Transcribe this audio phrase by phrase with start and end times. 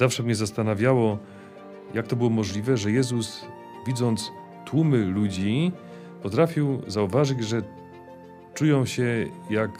[0.00, 1.18] Zawsze mnie zastanawiało,
[1.94, 3.44] jak to było możliwe, że Jezus,
[3.86, 4.30] widząc
[4.64, 5.72] tłumy ludzi,
[6.22, 7.62] potrafił zauważyć, że
[8.54, 9.70] czują się jak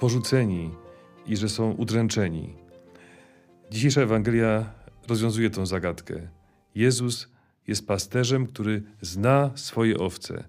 [0.00, 0.70] porzuceni
[1.26, 2.54] i że są udręczeni.
[3.70, 4.72] Dzisiejsza Ewangelia
[5.08, 6.28] rozwiązuje tę zagadkę.
[6.74, 7.28] Jezus
[7.66, 10.44] jest pasterzem, który zna swoje owce.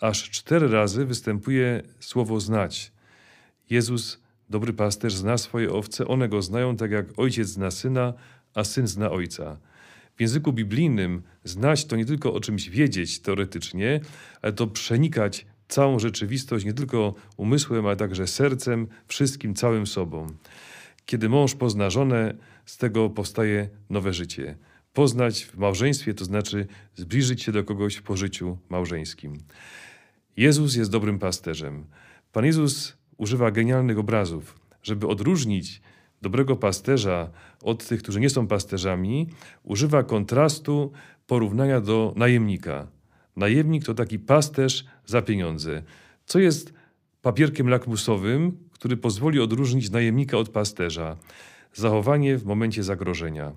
[0.00, 2.92] Aż cztery razy występuje słowo znać.
[3.70, 4.20] Jezus,
[4.50, 8.14] dobry pasterz, zna swoje owce, one go znają tak jak ojciec zna syna,
[8.56, 9.58] a syn zna ojca.
[10.16, 14.00] W języku biblijnym znać to nie tylko o czymś wiedzieć teoretycznie,
[14.42, 20.26] ale to przenikać całą rzeczywistość nie tylko umysłem, ale także sercem, wszystkim, całym sobą.
[21.06, 24.56] Kiedy mąż pozna żonę, z tego powstaje nowe życie.
[24.92, 29.38] Poznać w małżeństwie to znaczy zbliżyć się do kogoś w pożyciu małżeńskim.
[30.36, 31.86] Jezus jest dobrym pasterzem.
[32.32, 35.80] Pan Jezus używa genialnych obrazów, żeby odróżnić
[36.26, 37.30] dobrego pasterza
[37.62, 39.28] od tych, którzy nie są pasterzami,
[39.62, 40.92] używa kontrastu
[41.26, 42.86] porównania do najemnika.
[43.36, 45.82] Najemnik to taki pasterz za pieniądze,
[46.24, 46.74] co jest
[47.22, 51.16] papierkiem lakmusowym, który pozwoli odróżnić najemnika od pasterza.
[51.74, 53.52] Zachowanie w momencie zagrożenia.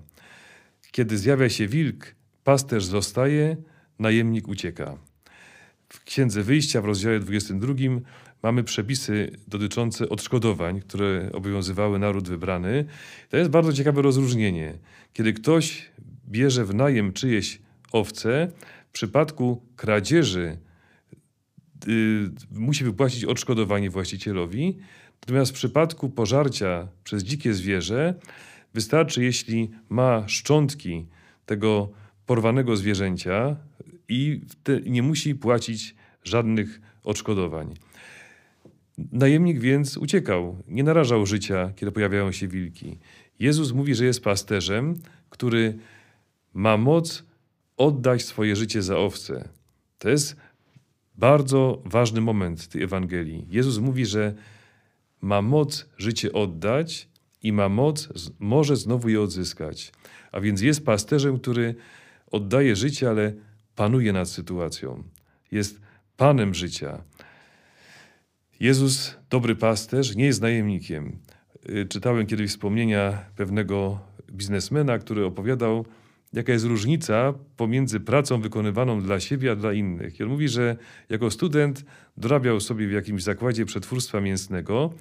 [0.92, 3.56] Kiedy zjawia się wilk, pasterz zostaje,
[3.98, 4.96] najemnik ucieka.
[5.88, 7.74] W Księdze Wyjścia w rozdziale 22
[8.42, 12.84] mamy przepisy dotyczące odszkodowań, które obowiązywały naród wybrany.
[13.28, 14.78] To jest bardzo ciekawe rozróżnienie.
[15.12, 15.90] Kiedy ktoś
[16.28, 17.58] bierze w najem czyjeś
[17.92, 18.52] owce,
[18.88, 20.58] w przypadku kradzieży
[21.88, 24.78] y, musi wypłacić odszkodowanie właścicielowi,
[25.20, 28.14] natomiast w przypadku pożarcia przez dzikie zwierzę
[28.74, 31.06] wystarczy, jeśli ma szczątki
[31.46, 31.90] tego
[32.26, 33.56] porwanego zwierzęcia
[34.08, 35.94] i te, nie musi płacić
[36.24, 37.74] żadnych odszkodowań.
[39.12, 42.98] Najemnik więc uciekał, nie narażał życia, kiedy pojawiają się wilki.
[43.38, 44.94] Jezus mówi, że jest pasterzem,
[45.30, 45.78] który
[46.54, 47.24] ma moc
[47.76, 49.48] oddać swoje życie za owce.
[49.98, 50.36] To jest
[51.14, 53.46] bardzo ważny moment tej Ewangelii.
[53.50, 54.34] Jezus mówi, że
[55.20, 57.08] ma moc życie oddać
[57.42, 58.08] i ma moc,
[58.38, 59.92] może znowu je odzyskać.
[60.32, 61.74] A więc jest pasterzem, który
[62.30, 63.32] oddaje życie, ale
[63.74, 65.02] panuje nad sytuacją.
[65.52, 65.80] Jest
[66.16, 67.02] panem życia.
[68.60, 71.18] Jezus, dobry pasterz, nie jest najemnikiem.
[71.68, 74.00] Y, czytałem kiedyś wspomnienia pewnego
[74.32, 75.86] biznesmena, który opowiadał,
[76.32, 80.20] jaka jest różnica pomiędzy pracą wykonywaną dla siebie a dla innych.
[80.20, 80.76] I on mówi, że
[81.08, 81.84] jako student
[82.16, 84.94] dorabiał sobie w jakimś zakładzie przetwórstwa mięsnego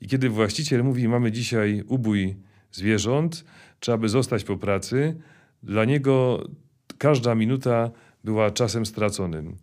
[0.00, 2.36] i kiedy właściciel mówi, mamy dzisiaj ubój
[2.72, 3.44] zwierząt,
[3.80, 5.20] trzeba by zostać po pracy,
[5.62, 6.44] dla niego
[6.98, 7.90] każda minuta
[8.24, 9.56] była czasem straconym.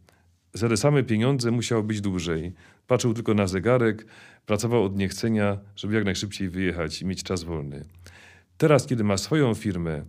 [0.54, 2.54] Za te same pieniądze musiał być dłużej.
[2.88, 4.06] Patrzył tylko na zegarek,
[4.46, 7.86] pracował od niechcenia, żeby jak najszybciej wyjechać i mieć czas wolny.
[8.58, 10.06] Teraz, kiedy ma swoją firmę,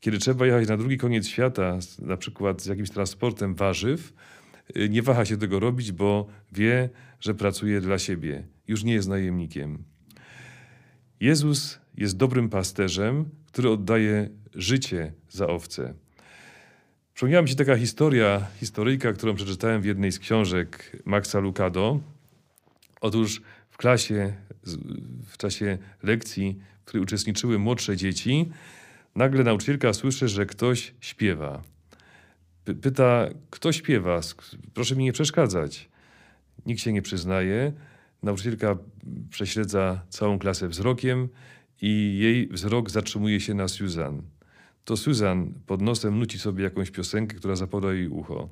[0.00, 4.12] kiedy trzeba jechać na drugi koniec świata, na przykład z jakimś transportem warzyw,
[4.76, 8.46] y, nie waha się tego robić, bo wie, że pracuje dla siebie.
[8.68, 9.84] Już nie jest najemnikiem.
[11.20, 15.94] Jezus jest dobrym pasterzem, który oddaje życie za owce.
[17.16, 22.00] Przypomniała mi się taka historia, historyjka, którą przeczytałem w jednej z książek Maxa Lucado.
[23.00, 24.32] Otóż w klasie,
[25.26, 28.50] w czasie lekcji, w której uczestniczyły młodsze dzieci,
[29.14, 31.62] nagle nauczycielka słyszy, że ktoś śpiewa.
[32.82, 34.20] Pyta, kto śpiewa?
[34.74, 35.88] Proszę mi nie przeszkadzać.
[36.66, 37.72] Nikt się nie przyznaje.
[38.22, 38.78] Nauczycielka
[39.30, 41.28] prześledza całą klasę wzrokiem
[41.80, 44.22] i jej wzrok zatrzymuje się na Susan.
[44.86, 48.48] To Susan pod nosem nuci sobie jakąś piosenkę, która zapada jej ucho.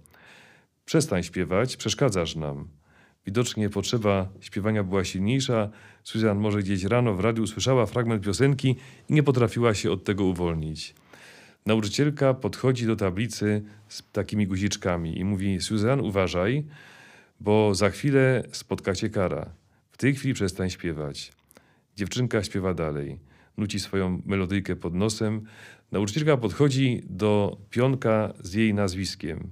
[0.85, 2.69] Przestań śpiewać, przeszkadzasz nam.
[3.27, 5.71] Widocznie potrzeba śpiewania była silniejsza.
[6.05, 8.77] Susan może gdzieś rano w radiu usłyszała fragment piosenki
[9.09, 10.95] i nie potrafiła się od tego uwolnić.
[11.67, 16.65] Nauczycielka podchodzi do tablicy z takimi guziczkami i mówi: Susan, uważaj,
[17.41, 19.51] bo za chwilę spotka cię kara.
[19.91, 21.33] W tej chwili przestań śpiewać.
[21.97, 23.19] Dziewczynka śpiewa dalej.
[23.57, 25.45] Nuci swoją melodyjkę pod nosem.
[25.93, 29.51] Nauczycielka podchodzi do pionka z jej nazwiskiem.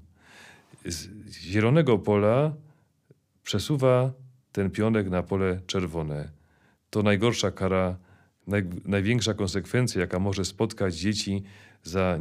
[0.84, 2.54] Z zielonego pola
[3.43, 4.12] przesuwa
[4.52, 6.28] ten pionek na pole czerwone.
[6.90, 7.96] To najgorsza kara,
[8.46, 11.43] naj, największa konsekwencja, jaka może spotkać dzieci
[11.82, 12.19] za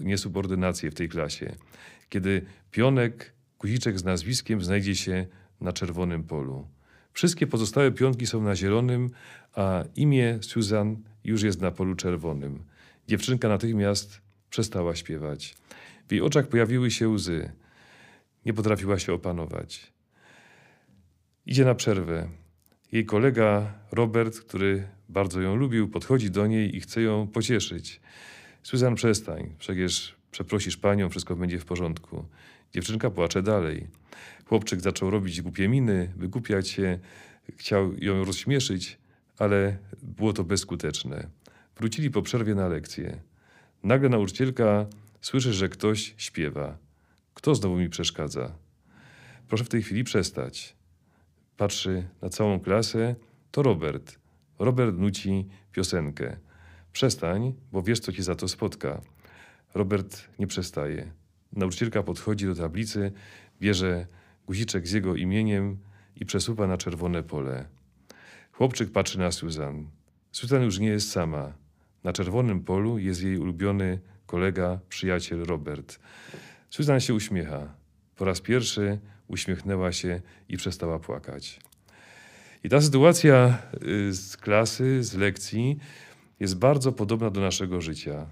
[0.00, 1.54] niesubordynację w tej klasie.
[2.08, 5.26] Kiedy pionek, guziczek z nazwiskiem znajdzie się
[5.60, 6.68] na czerwonym polu.
[7.12, 9.10] Wszystkie pozostałe pionki są na zielonym,
[9.54, 12.64] a imię Susan już jest na polu czerwonym.
[13.08, 14.20] Dziewczynka natychmiast
[14.50, 15.56] przestała śpiewać.
[16.08, 17.52] W jej oczach pojawiły się łzy.
[18.46, 19.92] Nie potrafiła się opanować.
[21.46, 22.28] Idzie na przerwę.
[22.92, 28.00] Jej kolega Robert, który bardzo ją lubił, podchodzi do niej i chce ją pocieszyć.
[28.62, 32.24] Susan, przestań, przecież przeprosisz panią, wszystko będzie w porządku.
[32.72, 33.86] Dziewczynka płacze dalej.
[34.46, 36.98] Chłopczyk zaczął robić głupie miny, wykupiać się,
[37.56, 38.98] chciał ją rozśmieszyć,
[39.38, 41.28] ale było to bezskuteczne.
[41.76, 43.20] Wrócili po przerwie na lekcję.
[43.82, 44.86] Nagle nauczycielka
[45.20, 46.78] słyszy, że ktoś śpiewa.
[47.34, 48.52] Kto znowu mi przeszkadza?
[49.48, 50.76] Proszę w tej chwili przestać.
[51.56, 53.14] Patrzy na całą klasę.
[53.50, 54.18] To Robert.
[54.58, 56.36] Robert nuci piosenkę.
[56.92, 59.00] Przestań, bo wiesz, co ci za to spotka.
[59.74, 61.12] Robert nie przestaje.
[61.52, 63.12] Nauczycielka podchodzi do tablicy,
[63.60, 64.06] bierze
[64.46, 65.78] guziczek z jego imieniem
[66.16, 67.68] i przesuwa na czerwone pole.
[68.52, 69.86] Chłopczyk patrzy na Susan.
[70.32, 71.52] Susan już nie jest sama.
[72.04, 75.98] Na czerwonym polu jest jej ulubiony kolega, przyjaciel Robert.
[76.70, 77.74] Susan się uśmiecha.
[78.16, 78.98] Po raz pierwszy
[79.28, 81.60] uśmiechnęła się i przestała płakać.
[82.64, 83.62] I ta sytuacja
[84.08, 85.78] y, z klasy, z lekcji
[86.40, 88.26] jest bardzo podobna do naszego życia.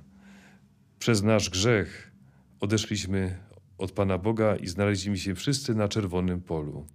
[0.99, 2.13] Przez nasz grzech
[2.61, 3.39] odeszliśmy
[3.79, 6.87] od Pana Boga i znaleźliśmy się wszyscy na czerwonym polu.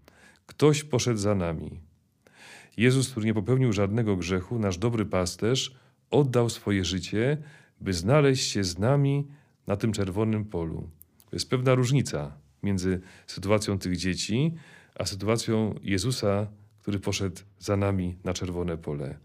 [0.45, 1.79] Ktoś poszedł za nami.
[2.77, 5.75] Jezus, który nie popełnił żadnego grzechu, nasz dobry pasterz,
[6.11, 7.37] oddał swoje życie,
[7.81, 9.27] by znaleźć się z nami
[9.67, 10.89] na tym czerwonym polu.
[11.29, 14.55] To jest pewna różnica między sytuacją tych dzieci,
[14.95, 16.47] a sytuacją Jezusa,
[16.81, 19.17] który poszedł za nami na czerwone pole.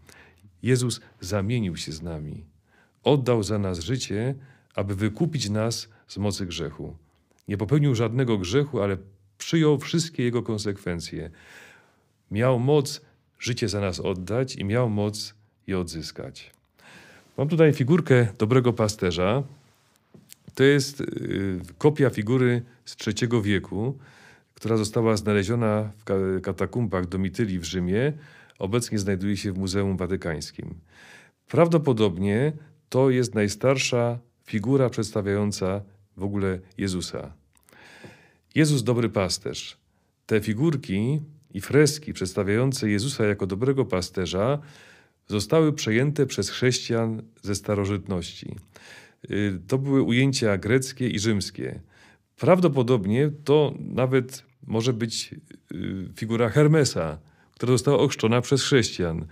[0.63, 2.45] Jezus zamienił się z nami.
[3.03, 4.35] Oddał za nas życie,
[4.77, 6.95] aby wykupić nas z mocy grzechu.
[7.47, 8.97] Nie popełnił żadnego grzechu, ale
[9.37, 11.29] przyjął wszystkie jego konsekwencje.
[12.31, 13.01] Miał moc
[13.39, 15.33] życie za nas oddać i miał moc
[15.67, 16.51] je odzyskać.
[17.37, 19.43] Mam tutaj figurkę dobrego pasterza.
[20.55, 23.97] To jest y, kopia figury z III wieku,
[24.53, 28.13] która została znaleziona w katakumbach Domityli w Rzymie.
[28.59, 30.73] Obecnie znajduje się w Muzeum Watykańskim.
[31.47, 32.53] Prawdopodobnie
[32.89, 35.81] to jest najstarsza figura przedstawiająca
[36.17, 37.33] w ogóle Jezusa.
[38.55, 39.77] Jezus dobry pasterz.
[40.25, 41.21] Te figurki
[41.53, 44.59] i freski przedstawiające Jezusa jako dobrego pasterza
[45.27, 48.55] zostały przejęte przez chrześcijan ze starożytności.
[49.31, 51.79] Y, to były ujęcia greckie i rzymskie.
[52.37, 55.35] Prawdopodobnie to nawet może być
[55.73, 57.19] y, figura Hermesa,
[57.51, 59.25] która została ochrzczona przez chrześcijan.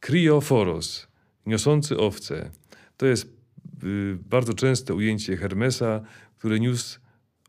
[0.00, 1.06] Krioforos,
[1.46, 2.50] niosący owce.
[2.96, 3.33] To jest
[4.30, 6.00] bardzo częste ujęcie Hermesa,
[6.38, 7.00] który niósł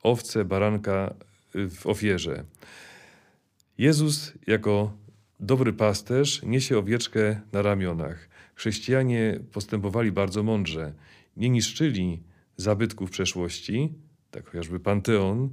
[0.04, 1.16] owce, baranka
[1.54, 2.44] w ofierze.
[3.78, 4.98] Jezus jako
[5.40, 8.30] dobry pasterz niesie owieczkę na ramionach.
[8.56, 10.94] Chrześcijanie postępowali bardzo mądrze.
[11.38, 12.24] Nie niszczyli
[12.58, 13.94] zabytków przeszłości,
[14.32, 15.50] tak chociażby Panteon,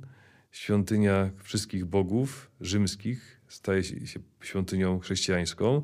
[0.53, 3.97] świątynia wszystkich bogów rzymskich, staje się
[4.41, 5.83] świątynią chrześcijańską,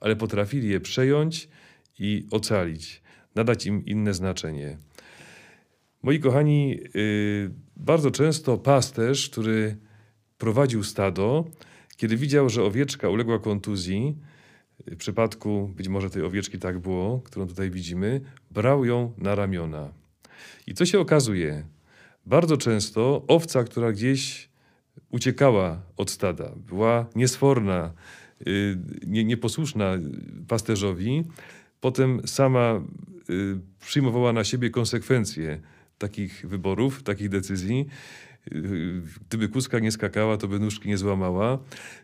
[0.00, 1.48] ale potrafili je przejąć
[1.98, 3.02] i ocalić,
[3.34, 4.78] nadać im inne znaczenie.
[6.02, 9.76] Moi kochani, yy, bardzo często pasterz, który
[10.38, 11.44] prowadził stado,
[11.96, 14.16] kiedy widział, że owieczka uległa kontuzji,
[14.86, 19.92] w przypadku być może tej owieczki tak było, którą tutaj widzimy, brał ją na ramiona.
[20.66, 21.64] I co się okazuje?
[22.26, 24.50] Bardzo często owca, która gdzieś
[25.10, 27.92] uciekała od stada, była niesforna,
[28.46, 29.92] y, nie, nieposłuszna
[30.48, 31.24] pasterzowi,
[31.80, 33.09] potem sama y,
[33.80, 35.60] przyjmowała na siebie konsekwencje
[35.98, 37.86] takich wyborów, takich decyzji
[39.28, 41.58] Gdyby kuska nie skakała, to by nóżki nie złamała,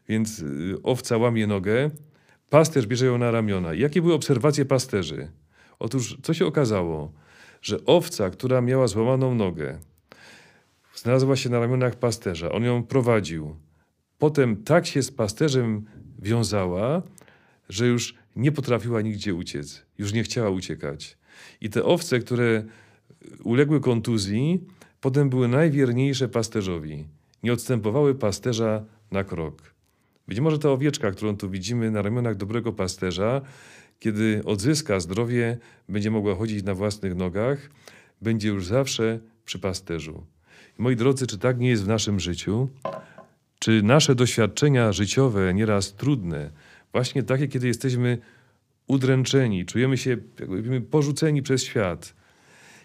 [0.08, 1.90] więc y, owca łamie nogę,
[2.50, 3.74] pasterz bierze ją na ramiona.
[3.74, 5.28] jakie były obserwacje pasterzy?
[5.78, 7.12] Otóż co się okazało?
[7.62, 9.78] Że owca, która miała złamaną nogę,
[10.94, 12.52] znalazła się na ramionach pasterza.
[12.52, 13.56] On ją prowadził.
[14.18, 15.84] Potem tak się z pasterzem
[16.18, 17.02] wiązała,
[17.68, 19.82] że już nie potrafiła nigdzie uciec.
[19.98, 21.18] Już nie chciała uciekać.
[21.60, 22.64] I te owce, które
[23.44, 24.60] uległy kontuzji,
[25.06, 27.06] Potem były najwierniejsze pasterzowi.
[27.42, 29.74] Nie odstępowały pasterza na krok.
[30.28, 33.40] Być może ta owieczka, którą tu widzimy na ramionach dobrego pasterza,
[33.98, 35.58] kiedy odzyska zdrowie,
[35.88, 37.70] będzie mogła chodzić na własnych nogach,
[38.22, 40.26] będzie już zawsze przy pasterzu.
[40.78, 42.68] moi drodzy, czy tak nie jest w naszym życiu?
[43.58, 46.50] Czy nasze doświadczenia życiowe, nieraz trudne,
[46.96, 48.18] właśnie takie, kiedy jesteśmy
[48.86, 50.10] udręczeni, czujemy się
[50.40, 52.14] jakby porzuceni przez świat,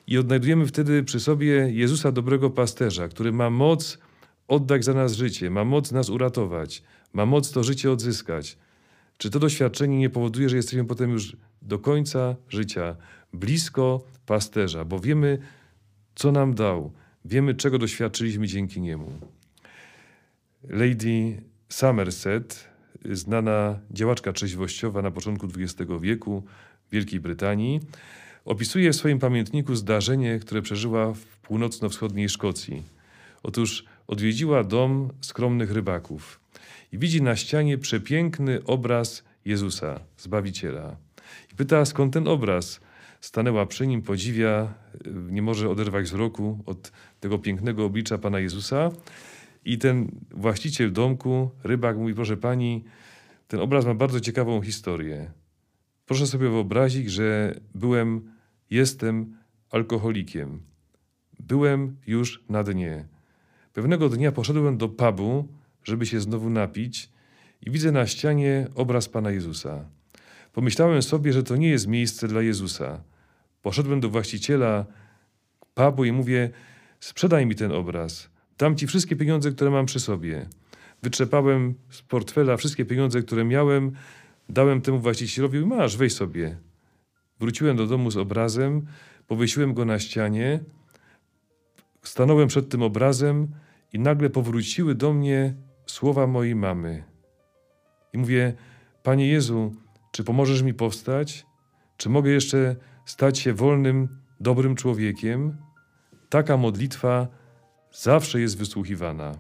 [0.08, 3.98] i odnajdujemy wtedy przy sobie Jezusa dobrego pasterza, który ma moc
[4.48, 8.58] oddać za nas życie, ma moc nas uratować, ma moc to życie odzyskać.
[9.18, 12.96] Czy to doświadczenie nie powoduje, że jesteśmy potem już do końca życia
[13.34, 15.38] blisko pasterza, bo wiemy,
[16.16, 16.92] co nam dał,
[17.26, 19.12] wiemy, czego doświadczyliśmy dzięki niemu.
[20.64, 22.71] Lady Somerset
[23.12, 26.44] znana działaczka trzeźwościowa na początku XX wieku
[26.88, 27.80] w Wielkiej Brytanii,
[28.46, 32.84] opisuje w swoim pamiętniku zdarzenie, które przeżyła w północno-wschodniej Szkocji.
[33.44, 36.40] Otóż odwiedziła dom skromnych rybaków
[36.92, 40.96] i widzi na ścianie przepiękny obraz Jezusa, Zbawiciela.
[41.52, 42.80] I pyta, skąd ten obraz?
[43.22, 44.74] Stanęła przy nim, podziwia,
[45.30, 48.92] nie może oderwać wzroku od tego pięknego oblicza Pana Jezusa.
[49.66, 52.84] I ten właściciel domku, rybak, mówi: Proszę pani,
[53.48, 55.32] ten obraz ma bardzo ciekawą historię.
[56.06, 58.32] Proszę sobie wyobrazić, że byłem,
[58.70, 59.38] jestem
[59.70, 60.62] alkoholikiem.
[61.40, 63.08] Byłem już na dnie.
[63.74, 65.48] Pewnego dnia poszedłem do pubu,
[65.84, 67.10] żeby się znowu napić,
[67.62, 69.86] i widzę na ścianie obraz Pana Jezusa.
[70.54, 73.04] Pomyślałem sobie, że to nie jest miejsce dla Jezusa.
[73.62, 74.86] Poszedłem do właściciela
[75.74, 76.50] pubu i mówię:
[77.00, 78.31] Sprzedaj mi ten obraz.
[78.58, 80.50] Dam ci wszystkie pieniądze, które mam przy sobie.
[81.04, 83.92] Wytrzepałem z portfela wszystkie pieniądze, które miałem,
[84.50, 86.58] dałem temu właścicielowi masz, weź sobie.
[87.40, 88.86] Wróciłem do domu z obrazem,
[89.28, 90.60] powiesiłem go na ścianie,
[92.04, 93.48] stanąłem przed tym obrazem
[93.94, 95.56] i nagle powróciły do mnie
[95.86, 97.04] słowa mojej mamy.
[98.14, 98.54] I mówię:
[99.04, 99.76] Panie Jezu,
[100.12, 101.46] czy pomożesz mi powstać?
[101.98, 104.08] Czy mogę jeszcze stać się wolnym,
[104.40, 105.58] dobrym człowiekiem?
[106.30, 107.28] Taka modlitwa
[107.92, 109.36] zawsze jest wysłuchiwana.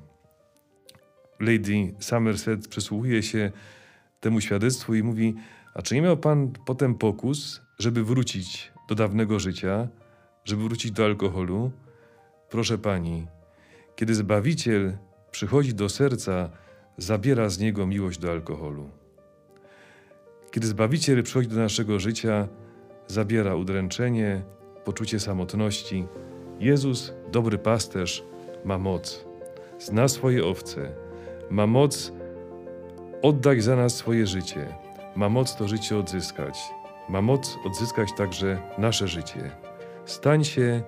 [1.40, 3.52] Lady Somerset przysłuchuje się
[4.20, 5.36] temu świadectwu i mówi:
[5.74, 9.88] A czy nie miał pan potem pokus, żeby wrócić do dawnego życia,
[10.46, 11.72] żeby wrócić do alkoholu?
[12.50, 13.28] Proszę pani,
[13.96, 14.98] kiedy Zbawiciel
[15.32, 16.50] przychodzi do serca,
[16.98, 18.90] zabiera z niego miłość do alkoholu.
[20.52, 22.48] Kiedy Zbawiciel przychodzi do naszego życia,
[23.08, 24.42] zabiera udręczenie,
[24.86, 26.06] poczucie samotności.
[26.60, 28.24] Jezus, dobry pasterz,
[28.64, 29.26] ma moc,
[29.80, 30.92] zna swoje owce,
[31.50, 32.12] ma moc
[33.22, 34.76] oddać za nas swoje życie,
[35.16, 36.60] ma moc to życie odzyskać,
[37.10, 39.52] ma moc odzyskać także nasze życie.
[40.06, 40.82] Stań się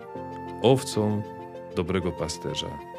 [0.61, 1.21] owcą
[1.75, 2.92] dobrego pasterza.